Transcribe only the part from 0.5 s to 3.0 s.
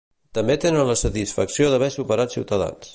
tenen la satisfacció d'haver superat Ciutadans.